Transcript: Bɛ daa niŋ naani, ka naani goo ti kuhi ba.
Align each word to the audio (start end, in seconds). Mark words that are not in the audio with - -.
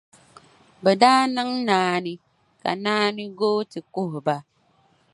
Bɛ 0.83 0.91
daa 1.01 1.21
niŋ 1.35 1.49
naani, 1.67 2.13
ka 2.61 2.71
naani 2.83 3.23
goo 3.37 3.59
ti 3.71 3.79
kuhi 3.93 4.19
ba. 4.27 4.35